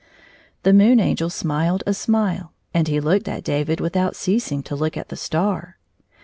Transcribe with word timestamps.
The 0.63 0.73
Moon 0.73 0.99
Angel 0.99 1.29
smiled 1.29 1.83
a 1.85 1.93
smile, 1.93 2.53
and 2.73 2.87
he 2.87 2.99
looked 2.99 3.27
at 3.27 3.43
David 3.43 3.79
without 3.79 4.15
ceasing 4.15 4.63
to 4.63 4.75
look 4.75 4.97
at 4.97 5.09
the 5.09 5.15
star. 5.15 5.77